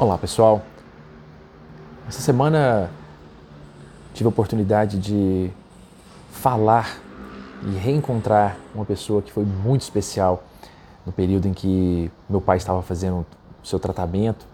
Olá 0.00 0.16
pessoal, 0.16 0.62
essa 2.06 2.20
semana 2.20 2.88
tive 4.14 4.26
a 4.26 4.30
oportunidade 4.30 4.96
de 4.96 5.50
falar 6.30 7.00
e 7.64 7.76
reencontrar 7.76 8.56
uma 8.72 8.84
pessoa 8.84 9.20
que 9.20 9.32
foi 9.32 9.44
muito 9.44 9.80
especial 9.80 10.44
no 11.04 11.10
período 11.10 11.48
em 11.48 11.52
que 11.52 12.12
meu 12.30 12.40
pai 12.40 12.58
estava 12.58 12.80
fazendo 12.80 13.26
seu 13.64 13.80
tratamento 13.80 14.46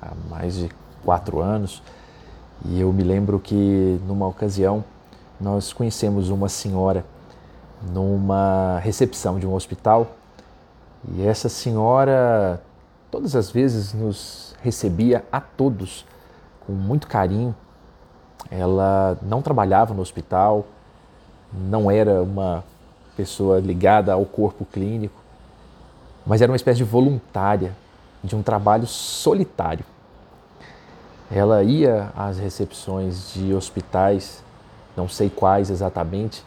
há 0.00 0.12
mais 0.30 0.54
de 0.54 0.70
quatro 1.04 1.40
anos. 1.40 1.82
E 2.64 2.80
eu 2.80 2.92
me 2.92 3.02
lembro 3.02 3.40
que 3.40 4.00
numa 4.06 4.28
ocasião 4.28 4.84
nós 5.40 5.72
conhecemos 5.72 6.30
uma 6.30 6.48
senhora 6.48 7.04
numa 7.92 8.78
recepção 8.78 9.40
de 9.40 9.46
um 9.46 9.54
hospital. 9.54 10.06
E 11.16 11.26
essa 11.26 11.48
senhora 11.48 12.62
todas 13.10 13.34
as 13.34 13.50
vezes 13.50 13.92
nos 13.92 14.47
recebia 14.62 15.24
a 15.30 15.40
todos 15.40 16.04
com 16.66 16.72
muito 16.72 17.06
carinho. 17.06 17.54
Ela 18.50 19.18
não 19.22 19.42
trabalhava 19.42 19.94
no 19.94 20.02
hospital, 20.02 20.66
não 21.52 21.90
era 21.90 22.22
uma 22.22 22.64
pessoa 23.16 23.58
ligada 23.58 24.12
ao 24.12 24.24
corpo 24.24 24.64
clínico, 24.64 25.20
mas 26.26 26.40
era 26.40 26.50
uma 26.52 26.56
espécie 26.56 26.78
de 26.78 26.84
voluntária 26.84 27.74
de 28.22 28.36
um 28.36 28.42
trabalho 28.42 28.86
solitário. 28.86 29.84
Ela 31.30 31.62
ia 31.62 32.10
às 32.16 32.38
recepções 32.38 33.32
de 33.34 33.52
hospitais, 33.52 34.42
não 34.96 35.08
sei 35.08 35.28
quais 35.28 35.70
exatamente, 35.70 36.44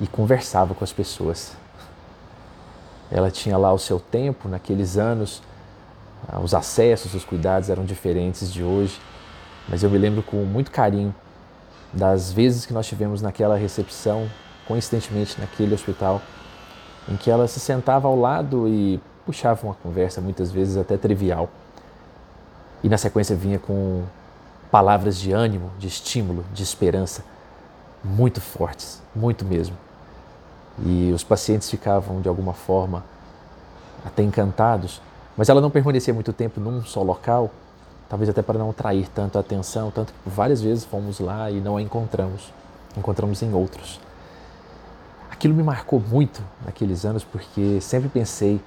e 0.00 0.06
conversava 0.06 0.74
com 0.74 0.82
as 0.82 0.92
pessoas. 0.92 1.54
Ela 3.10 3.30
tinha 3.30 3.58
lá 3.58 3.72
o 3.72 3.78
seu 3.78 4.00
tempo, 4.00 4.48
naqueles 4.48 4.96
anos, 4.96 5.42
os 6.42 6.54
acessos, 6.54 7.14
os 7.14 7.24
cuidados 7.24 7.68
eram 7.68 7.84
diferentes 7.84 8.52
de 8.52 8.62
hoje, 8.62 9.00
mas 9.68 9.82
eu 9.82 9.90
me 9.90 9.98
lembro 9.98 10.22
com 10.22 10.36
muito 10.38 10.70
carinho 10.70 11.14
das 11.92 12.32
vezes 12.32 12.64
que 12.64 12.72
nós 12.72 12.86
tivemos 12.86 13.20
naquela 13.20 13.56
recepção, 13.56 14.28
coincidentemente 14.66 15.40
naquele 15.40 15.74
hospital, 15.74 16.22
em 17.08 17.16
que 17.16 17.30
ela 17.30 17.46
se 17.46 17.60
sentava 17.60 18.08
ao 18.08 18.18
lado 18.18 18.68
e 18.68 19.00
puxava 19.26 19.66
uma 19.66 19.74
conversa, 19.74 20.20
muitas 20.20 20.50
vezes 20.50 20.76
até 20.76 20.96
trivial. 20.96 21.48
E 22.82 22.88
na 22.88 22.96
sequência 22.96 23.36
vinha 23.36 23.58
com 23.58 24.02
palavras 24.70 25.18
de 25.18 25.32
ânimo, 25.32 25.70
de 25.78 25.86
estímulo, 25.86 26.44
de 26.52 26.62
esperança, 26.62 27.24
muito 28.02 28.40
fortes, 28.40 29.02
muito 29.14 29.44
mesmo. 29.44 29.76
E 30.84 31.12
os 31.14 31.22
pacientes 31.22 31.70
ficavam 31.70 32.20
de 32.20 32.28
alguma 32.28 32.54
forma 32.54 33.04
até 34.04 34.22
encantados, 34.22 35.00
mas 35.36 35.48
ela 35.48 35.60
não 35.60 35.70
permanecia 35.70 36.12
muito 36.12 36.32
tempo 36.32 36.60
num 36.60 36.82
só 36.84 37.02
local, 37.02 37.50
talvez 38.08 38.28
até 38.28 38.42
para 38.42 38.58
não 38.58 38.70
atrair 38.70 39.08
tanto 39.08 39.38
a 39.38 39.40
atenção, 39.40 39.90
tanto 39.90 40.12
que 40.12 40.28
várias 40.28 40.60
vezes 40.60 40.84
fomos 40.84 41.18
lá 41.18 41.50
e 41.50 41.60
não 41.60 41.76
a 41.76 41.82
encontramos, 41.82 42.52
encontramos 42.96 43.42
em 43.42 43.52
outros. 43.54 44.00
Aquilo 45.30 45.54
me 45.54 45.62
marcou 45.62 45.98
muito 46.00 46.42
naqueles 46.64 47.04
anos 47.04 47.24
porque 47.24 47.80
sempre 47.80 48.08
pensei 48.08 48.60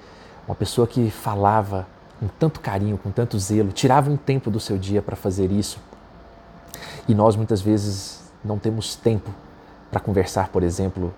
uma 0.46 0.54
pessoa 0.54 0.86
que 0.86 1.10
falava 1.10 1.86
com 2.18 2.28
tanto 2.28 2.60
carinho, 2.60 2.98
com 2.98 3.10
tanto 3.10 3.38
zelo, 3.38 3.72
tirava 3.72 4.10
um 4.10 4.16
tempo 4.16 4.50
do 4.50 4.58
seu 4.58 4.78
dia 4.78 5.02
para 5.02 5.16
fazer 5.16 5.50
isso. 5.50 5.78
E 7.08 7.14
nós 7.14 7.36
muitas 7.36 7.60
vezes 7.60 8.30
não 8.44 8.58
temos 8.58 8.94
tempo 8.94 9.30
para 9.90 10.00
conversar, 10.00 10.48
por 10.48 10.62
exemplo, 10.62 11.14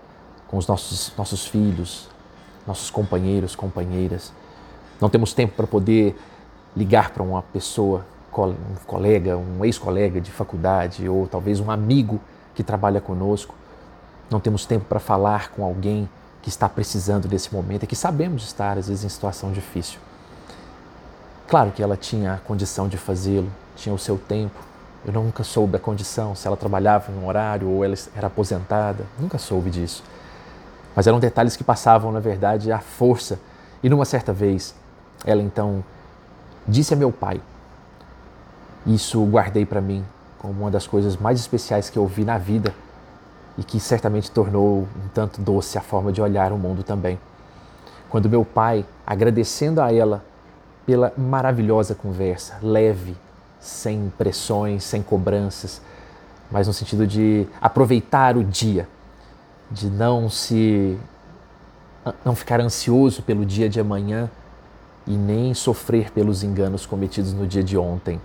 com 0.46 0.56
os 0.56 0.66
nossos, 0.66 1.12
nossos 1.16 1.46
filhos, 1.46 2.08
nossos 2.66 2.91
companheiros, 2.91 3.54
companheiras. 3.54 4.32
Não 5.00 5.08
temos 5.08 5.32
tempo 5.32 5.54
para 5.54 5.66
poder 5.66 6.16
ligar 6.77 7.10
para 7.10 7.22
uma 7.22 7.42
pessoa, 7.42 8.04
um 8.36 8.54
colega, 8.86 9.36
um 9.36 9.64
ex-colega 9.64 10.20
de 10.20 10.30
faculdade 10.30 11.08
ou 11.08 11.27
talvez 11.27 11.60
um 11.60 11.70
amigo 11.70 12.20
que 12.54 12.62
trabalha 12.62 13.00
conosco. 13.00 13.54
Não 14.31 14.41
temos 14.41 14.66
tempo 14.66 14.84
para 14.84 15.00
falar 15.00 15.50
com 15.50 15.64
alguém 15.64 16.09
que 16.42 16.48
está 16.48 16.69
precisando 16.69 17.26
desse 17.26 17.53
momento 17.53 17.84
e 17.84 17.86
que 17.86 17.97
sabemos 17.97 18.44
estar, 18.44 18.78
às 18.78 18.88
vezes, 18.88 19.04
em 19.04 19.09
situação 19.09 19.53
difícil. 19.53 19.98
Claro 21.48 21.72
que 21.72 21.82
ela 21.82 21.97
tinha 21.97 22.34
a 22.34 22.36
condição 22.36 22.88
de 22.88 22.98
fazê-lo, 22.98 23.50
tinha 23.75 23.94
o 23.94 23.98
seu 23.98 24.19
tempo. 24.19 24.59
Eu 25.04 25.12
nunca 25.12 25.42
soube 25.42 25.76
a 25.76 25.80
condição, 25.80 26.34
se 26.34 26.47
ela 26.47 26.56
trabalhava 26.56 27.10
em 27.10 27.15
um 27.15 27.26
horário 27.26 27.69
ou 27.69 27.84
ela 27.84 27.94
era 28.15 28.26
aposentada, 28.26 29.06
nunca 29.19 29.38
soube 29.38 29.70
disso. 29.70 30.03
Mas 30.94 31.06
eram 31.06 31.19
detalhes 31.19 31.56
que 31.56 31.65
passavam, 31.65 32.12
na 32.12 32.20
verdade, 32.20 32.70
a 32.70 32.80
força. 32.80 33.38
E 33.82 33.88
numa 33.88 34.04
certa 34.04 34.32
vez, 34.32 34.75
ela 35.24 35.42
então 35.42 35.84
disse 36.66 36.94
a 36.94 36.96
meu 36.96 37.10
pai: 37.10 37.40
Isso 38.86 39.24
guardei 39.24 39.66
para 39.66 39.80
mim 39.80 40.04
como 40.38 40.62
uma 40.62 40.70
das 40.70 40.86
coisas 40.86 41.16
mais 41.16 41.40
especiais 41.40 41.90
que 41.90 41.98
eu 41.98 42.06
vi 42.06 42.24
na 42.24 42.38
vida 42.38 42.74
e 43.56 43.64
que 43.64 43.80
certamente 43.80 44.30
tornou 44.30 44.82
um 44.82 45.08
tanto 45.12 45.40
doce 45.40 45.76
a 45.76 45.80
forma 45.80 46.12
de 46.12 46.22
olhar 46.22 46.52
o 46.52 46.58
mundo 46.58 46.82
também. 46.82 47.18
Quando 48.08 48.28
meu 48.28 48.44
pai, 48.44 48.86
agradecendo 49.06 49.82
a 49.82 49.92
ela 49.92 50.24
pela 50.86 51.12
maravilhosa 51.18 51.94
conversa, 51.94 52.56
leve, 52.62 53.16
sem 53.60 54.10
pressões, 54.16 54.84
sem 54.84 55.02
cobranças, 55.02 55.82
mas 56.50 56.66
no 56.66 56.72
sentido 56.72 57.06
de 57.06 57.46
aproveitar 57.60 58.36
o 58.36 58.44
dia 58.44 58.88
de 59.70 59.90
não 59.90 60.30
se 60.30 60.98
não 62.24 62.34
ficar 62.34 62.60
ansioso 62.60 63.22
pelo 63.22 63.44
dia 63.44 63.68
de 63.68 63.78
amanhã 63.78 64.30
e 65.08 65.16
nem 65.16 65.54
sofrer 65.54 66.12
pelos 66.12 66.44
enganos 66.44 66.84
cometidos 66.84 67.32
no 67.32 67.46
dia 67.46 67.64
de 67.64 67.78
ontem. 67.78 68.20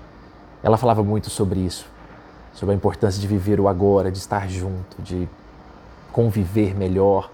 Ela 0.62 0.78
falava 0.78 1.02
muito 1.02 1.30
sobre 1.30 1.62
isso, 1.62 1.88
sobre 2.54 2.74
a 2.74 2.76
importância 2.76 3.22
de 3.22 3.28
viver 3.28 3.58
o 3.60 3.70
agora, 3.70 4.12
de 4.12 4.18
estar 4.18 4.50
junto, 4.50 5.02
de 5.02 5.28
conviver 6.12 6.76
melhor, 6.76 7.32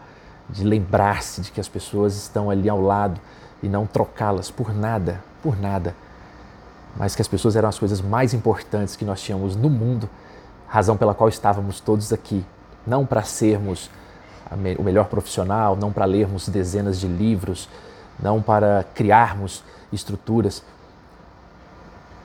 de 0.47 0.63
lembrar-se 0.63 1.41
de 1.41 1.51
que 1.51 1.59
as 1.59 1.67
pessoas 1.67 2.15
estão 2.15 2.49
ali 2.51 2.69
ao 2.69 2.79
lado 2.79 3.19
e 3.61 3.67
não 3.67 3.87
trocá-las 3.87 4.51
por 4.51 4.73
nada, 4.73 5.19
por 5.41 5.59
nada, 5.59 5.95
mas 6.95 7.15
que 7.15 7.21
as 7.21 7.27
pessoas 7.27 7.55
eram 7.55 7.69
as 7.69 7.79
coisas 7.79 8.01
mais 8.01 8.35
importantes 8.35 8.95
que 8.95 9.03
nós 9.03 9.19
tínhamos 9.19 9.55
no 9.55 9.69
mundo, 9.69 10.07
razão 10.67 10.95
pela 10.95 11.15
qual 11.15 11.27
estávamos 11.27 11.79
todos 11.79 12.13
aqui, 12.13 12.45
não 12.85 13.03
para 13.03 13.23
sermos 13.23 13.89
o 14.77 14.83
melhor 14.83 15.05
profissional, 15.07 15.75
não 15.75 15.91
para 15.91 16.05
lermos 16.05 16.47
dezenas 16.49 16.99
de 16.99 17.07
livros, 17.07 17.67
não 18.21 18.41
para 18.41 18.85
criarmos 18.93 19.63
estruturas, 19.91 20.63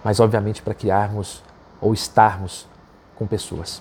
mas 0.03 0.21
obviamente 0.21 0.63
para 0.63 0.75
criarmos 0.75 1.43
ou 1.81 1.95
estarmos 1.95 2.67
com 3.17 3.27
pessoas. 3.27 3.81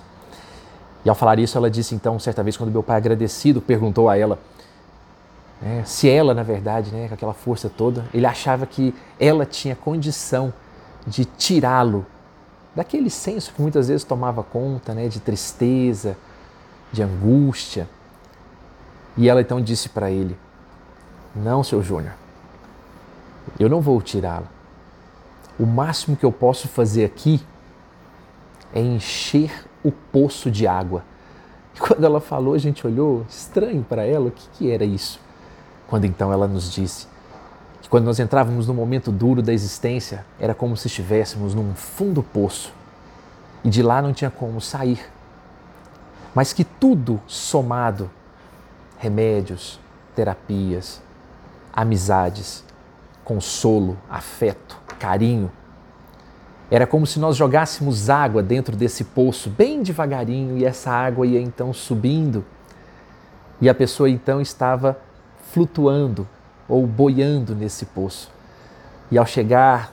E 1.03 1.09
ao 1.09 1.15
falar 1.15 1.37
isso, 1.39 1.57
ela 1.57 1.69
disse 1.69 1.93
então, 1.93 2.17
certa 2.17 2.43
vez, 2.43 2.55
quando 2.55 2.71
meu 2.71 2.83
pai 2.83 2.97
agradecido 2.97 3.61
perguntou 3.61 4.09
a 4.09 4.17
ela 4.17 4.39
né, 5.63 5.81
se 5.85 6.09
ela, 6.09 6.33
na 6.33 6.43
verdade, 6.43 6.91
né, 6.91 7.07
com 7.07 7.13
aquela 7.13 7.33
força 7.33 7.69
toda, 7.69 8.03
ele 8.13 8.25
achava 8.25 8.65
que 8.65 8.93
ela 9.17 9.45
tinha 9.45 9.75
condição 9.75 10.53
de 11.07 11.23
tirá-lo 11.23 12.05
daquele 12.75 13.09
senso 13.09 13.53
que 13.53 13.61
muitas 13.61 13.87
vezes 13.87 14.03
tomava 14.03 14.43
conta, 14.43 14.93
né, 14.93 15.07
de 15.07 15.21
tristeza, 15.21 16.17
de 16.91 17.01
angústia, 17.01 17.87
e 19.15 19.29
ela 19.29 19.39
então 19.39 19.61
disse 19.61 19.87
para 19.87 20.11
ele: 20.11 20.37
Não, 21.35 21.63
seu 21.63 21.81
Júnior, 21.81 22.13
eu 23.59 23.69
não 23.69 23.81
vou 23.81 24.01
tirá-la. 24.01 24.47
O 25.59 25.65
máximo 25.65 26.15
que 26.15 26.25
eu 26.25 26.31
posso 26.31 26.67
fazer 26.67 27.05
aqui 27.05 27.41
é 28.73 28.81
encher 28.81 29.65
o 29.83 29.91
poço 29.91 30.49
de 30.49 30.67
água. 30.67 31.03
E 31.75 31.79
quando 31.79 32.03
ela 32.03 32.19
falou, 32.19 32.53
a 32.53 32.57
gente 32.57 32.85
olhou 32.85 33.25
estranho 33.27 33.83
para 33.83 34.03
ela, 34.05 34.27
o 34.27 34.31
que, 34.31 34.47
que 34.53 34.71
era 34.71 34.85
isso? 34.85 35.19
Quando 35.87 36.05
então 36.05 36.31
ela 36.31 36.47
nos 36.47 36.71
disse 36.71 37.07
que 37.81 37.89
quando 37.89 38.05
nós 38.05 38.19
entrávamos 38.19 38.67
no 38.67 38.73
momento 38.73 39.11
duro 39.11 39.41
da 39.41 39.53
existência, 39.53 40.25
era 40.39 40.53
como 40.53 40.77
se 40.77 40.87
estivéssemos 40.87 41.53
num 41.53 41.75
fundo 41.75 42.23
poço 42.23 42.73
e 43.63 43.69
de 43.69 43.81
lá 43.81 44.01
não 44.01 44.13
tinha 44.13 44.31
como 44.31 44.59
sair. 44.59 44.99
Mas 46.33 46.51
que 46.53 46.63
tudo 46.63 47.21
somado 47.27 48.09
remédios, 48.97 49.79
terapias, 50.15 51.01
amizades, 51.73 52.63
consolo, 53.23 53.97
afeto, 54.09 54.77
carinho. 54.99 55.51
Era 56.69 56.85
como 56.85 57.05
se 57.05 57.19
nós 57.19 57.35
jogássemos 57.35 58.09
água 58.09 58.43
dentro 58.43 58.75
desse 58.75 59.03
poço 59.03 59.49
bem 59.49 59.81
devagarinho 59.81 60.57
e 60.57 60.65
essa 60.65 60.91
água 60.91 61.25
ia 61.25 61.41
então 61.41 61.73
subindo 61.73 62.45
e 63.59 63.69
a 63.69 63.73
pessoa 63.73 64.09
então 64.09 64.39
estava 64.39 64.97
flutuando 65.51 66.27
ou 66.67 66.85
boiando 66.85 67.55
nesse 67.55 67.85
poço. 67.85 68.31
E 69.11 69.17
ao 69.17 69.25
chegar 69.25 69.91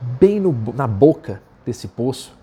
bem 0.00 0.40
no, 0.40 0.52
na 0.74 0.86
boca 0.86 1.42
desse 1.64 1.88
poço, 1.88 2.36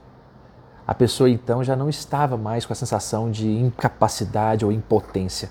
a 0.86 0.94
pessoa 0.94 1.30
então 1.30 1.64
já 1.64 1.76
não 1.76 1.90
estava 1.90 2.38
mais 2.38 2.66
com 2.66 2.74
a 2.74 2.76
sensação 2.76 3.30
de 3.30 3.48
incapacidade 3.50 4.66
ou 4.66 4.72
impotência 4.72 5.50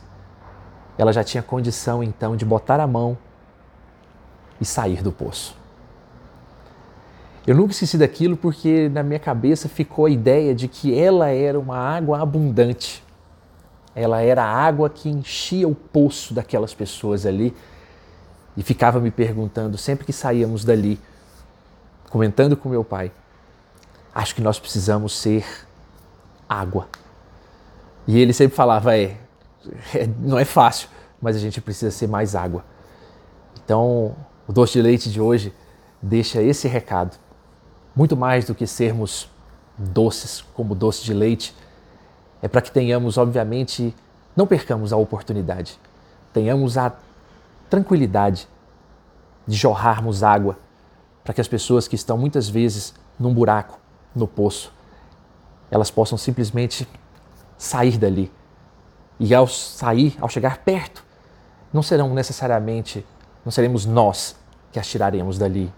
ela 0.98 1.12
já 1.12 1.22
tinha 1.22 1.43
condição 1.43 2.02
então 2.02 2.37
de 2.37 2.44
botar 2.44 2.81
a 2.81 2.87
mão 2.87 3.16
e 4.60 4.64
sair 4.64 5.02
do 5.02 5.12
poço. 5.12 5.56
Eu 7.46 7.54
nunca 7.54 7.72
esqueci 7.72 7.96
daquilo 7.96 8.37
porque 8.37 8.88
na 8.88 9.02
minha 9.02 9.20
cabeça 9.20 9.69
ficou 9.69 10.06
a 10.06 10.10
ideia 10.10 10.54
de 10.54 10.66
que 10.66 10.98
ela 10.98 11.28
era 11.28 11.58
uma 11.58 11.76
água 11.76 12.20
abundante. 12.20 13.04
Ela 13.94 14.20
era 14.20 14.43
a 14.43 14.48
água 14.48 14.90
que 14.90 15.08
enchia 15.08 15.69
o 15.69 15.75
poço 15.75 16.34
daquelas 16.34 16.75
pessoas 16.75 17.25
ali 17.25 17.54
e 18.56 18.62
ficava 18.62 18.98
me 18.98 19.10
perguntando 19.10 19.78
sempre 19.78 20.04
que 20.04 20.12
saíamos 20.12 20.64
dali, 20.64 20.98
comentando 22.10 22.56
com 22.56 22.69
meu 22.69 22.82
pai, 22.82 23.12
acho 24.14 24.34
que 24.34 24.40
nós 24.40 24.58
precisamos 24.58 25.16
ser 25.16 25.44
água. 26.48 26.88
E 28.06 28.19
ele 28.19 28.32
sempre 28.32 28.56
falava, 28.56 28.96
é, 28.96 29.16
é, 29.95 30.07
não 30.19 30.39
é 30.39 30.45
fácil, 30.45 30.89
mas 31.21 31.37
a 31.37 31.39
gente 31.39 31.61
precisa 31.61 31.91
ser 31.91 32.07
mais 32.07 32.35
água. 32.35 32.65
Então, 33.65 34.15
o 34.47 34.53
doce 34.53 34.75
de 34.75 34.83
leite 34.83 35.11
de 35.11 35.21
hoje 35.21 35.53
deixa 36.01 36.43
esse 36.43 36.69
recado 36.69 37.17
muito 37.95 38.15
mais 38.15 38.45
do 38.45 38.55
que 38.55 38.67
sermos 38.67 39.29
doces 39.79 40.45
como 40.55 40.75
doce 40.75 41.03
de 41.03 41.15
leite, 41.15 41.57
é 42.43 42.49
para 42.49 42.61
que 42.61 42.71
tenhamos, 42.71 43.17
obviamente, 43.17 43.95
não 44.37 44.47
percamos 44.47 44.93
a 44.93 44.97
oportunidade, 44.99 45.79
tenhamos 46.33 46.77
a 46.77 46.93
tranquilidade 47.71 48.47
de 49.47 49.57
jorrarmos 49.57 50.23
água 50.23 50.59
para 51.25 51.33
que 51.33 51.41
as 51.41 51.49
pessoas 51.49 51.89
que 51.89 51.95
estão 51.95 52.19
muitas 52.19 52.49
vezes 52.49 52.95
num 53.19 53.33
buraco, 53.33 53.79
no 54.15 54.29
poço, 54.29 54.73
elas 55.71 55.91
possam 55.91 56.17
simplesmente 56.19 56.87
sair 57.57 57.97
dali. 57.99 58.31
E 59.19 59.35
ao 59.35 59.47
sair, 59.47 60.17
ao 60.21 60.29
chegar 60.29 60.59
perto, 60.59 61.05
não 61.73 61.83
serão 61.83 62.13
necessariamente, 62.13 63.05
não 63.45 63.53
seremos 63.53 63.87
nós 63.87 64.37
que 64.73 64.79
as 64.79 64.87
tiraremos 64.87 65.39
dali. 65.39 65.73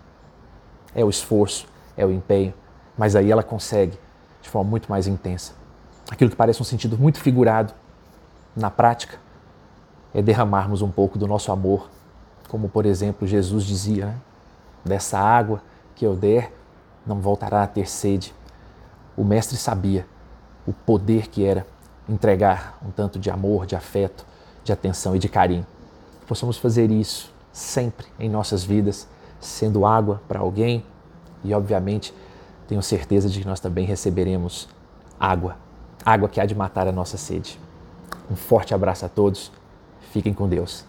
É 0.94 1.04
o 1.04 1.10
esforço, 1.10 1.66
é 1.96 2.04
o 2.04 2.10
empenho, 2.10 2.52
mas 2.96 3.14
aí 3.14 3.30
ela 3.30 3.42
consegue 3.42 3.98
de 4.42 4.48
forma 4.48 4.68
muito 4.68 4.88
mais 4.90 5.06
intensa. 5.06 5.52
Aquilo 6.10 6.30
que 6.30 6.36
parece 6.36 6.60
um 6.60 6.64
sentido 6.64 6.96
muito 6.98 7.20
figurado, 7.20 7.72
na 8.56 8.70
prática, 8.70 9.18
é 10.14 10.22
derramarmos 10.22 10.82
um 10.82 10.90
pouco 10.90 11.18
do 11.18 11.26
nosso 11.26 11.52
amor, 11.52 11.88
como 12.48 12.68
por 12.68 12.86
exemplo 12.86 13.26
Jesus 13.26 13.64
dizia: 13.64 14.06
né? 14.06 14.16
dessa 14.84 15.18
água 15.18 15.62
que 15.94 16.06
eu 16.06 16.16
der, 16.16 16.52
não 17.06 17.20
voltará 17.20 17.62
a 17.62 17.66
ter 17.66 17.88
sede. 17.88 18.34
O 19.16 19.24
Mestre 19.24 19.56
sabia 19.56 20.06
o 20.66 20.72
poder 20.72 21.28
que 21.28 21.44
era 21.44 21.66
entregar 22.08 22.78
um 22.86 22.90
tanto 22.90 23.18
de 23.18 23.30
amor, 23.30 23.66
de 23.66 23.76
afeto, 23.76 24.24
de 24.64 24.72
atenção 24.72 25.14
e 25.14 25.18
de 25.18 25.28
carinho. 25.28 25.66
Possamos 26.26 26.58
fazer 26.58 26.90
isso 26.90 27.32
sempre 27.52 28.06
em 28.18 28.28
nossas 28.28 28.64
vidas, 28.64 29.08
sendo 29.40 29.86
água 29.86 30.20
para 30.26 30.40
alguém, 30.40 30.84
e, 31.44 31.54
obviamente, 31.54 32.12
tenho 32.66 32.82
certeza 32.82 33.28
de 33.28 33.40
que 33.40 33.46
nós 33.46 33.60
também 33.60 33.86
receberemos 33.86 34.68
água, 35.18 35.56
água 36.04 36.28
que 36.28 36.40
há 36.40 36.46
de 36.46 36.54
matar 36.54 36.86
a 36.86 36.92
nossa 36.92 37.16
sede. 37.16 37.58
Um 38.30 38.36
forte 38.36 38.74
abraço 38.74 39.06
a 39.06 39.08
todos, 39.08 39.52
fiquem 40.12 40.34
com 40.34 40.48
Deus. 40.48 40.87